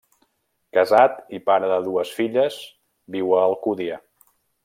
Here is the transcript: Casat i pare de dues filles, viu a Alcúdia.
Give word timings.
Casat 0.77 1.19
i 1.39 1.39
pare 1.49 1.69
de 1.73 1.77
dues 1.89 2.15
filles, 2.21 2.59
viu 3.17 3.35
a 3.41 3.45
Alcúdia. 3.51 4.01